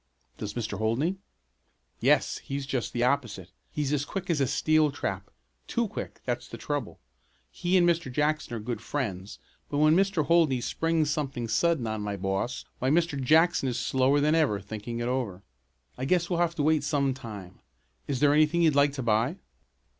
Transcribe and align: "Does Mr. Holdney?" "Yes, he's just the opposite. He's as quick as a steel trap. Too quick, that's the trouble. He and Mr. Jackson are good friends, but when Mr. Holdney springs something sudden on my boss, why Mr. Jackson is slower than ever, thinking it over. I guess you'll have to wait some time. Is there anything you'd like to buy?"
"Does 0.39 0.55
Mr. 0.55 0.79
Holdney?" 0.79 1.17
"Yes, 1.99 2.39
he's 2.39 2.65
just 2.65 2.91
the 2.91 3.03
opposite. 3.03 3.51
He's 3.69 3.93
as 3.93 4.03
quick 4.03 4.31
as 4.31 4.41
a 4.41 4.47
steel 4.47 4.89
trap. 4.89 5.29
Too 5.67 5.87
quick, 5.87 6.21
that's 6.25 6.47
the 6.47 6.57
trouble. 6.57 6.99
He 7.51 7.77
and 7.77 7.87
Mr. 7.87 8.11
Jackson 8.11 8.55
are 8.55 8.59
good 8.59 8.81
friends, 8.81 9.37
but 9.69 9.77
when 9.77 9.95
Mr. 9.95 10.25
Holdney 10.25 10.59
springs 10.61 11.11
something 11.11 11.47
sudden 11.47 11.85
on 11.85 12.01
my 12.01 12.17
boss, 12.17 12.65
why 12.79 12.89
Mr. 12.89 13.21
Jackson 13.23 13.69
is 13.69 13.77
slower 13.79 14.19
than 14.19 14.33
ever, 14.33 14.59
thinking 14.59 14.97
it 15.01 15.07
over. 15.07 15.43
I 15.99 16.05
guess 16.05 16.31
you'll 16.31 16.39
have 16.39 16.55
to 16.55 16.63
wait 16.63 16.83
some 16.83 17.13
time. 17.13 17.59
Is 18.07 18.21
there 18.21 18.33
anything 18.33 18.63
you'd 18.63 18.73
like 18.73 18.93
to 18.93 19.03
buy?" 19.03 19.37